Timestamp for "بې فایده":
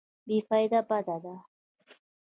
0.27-0.79